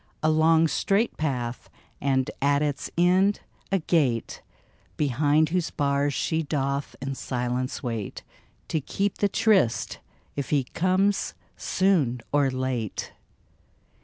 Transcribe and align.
A 0.23 0.31
long, 0.31 0.67
straight 0.67 1.15
path— 1.15 1.69
and, 2.01 2.31
at 2.41 2.63
its 2.63 2.89
end, 2.97 3.41
a 3.71 3.77
gate 3.77 4.41
Behind 4.97 5.49
whose 5.49 5.69
bars 5.69 6.11
she 6.15 6.41
doth 6.41 6.95
in 7.03 7.13
silence 7.13 7.83
wait 7.83 8.23
To 8.69 8.81
keep 8.81 9.19
the 9.19 9.29
tryst, 9.29 9.99
if 10.35 10.49
he 10.49 10.63
comes 10.63 11.35
soon 11.55 12.19
or 12.31 12.49
late 12.49 13.11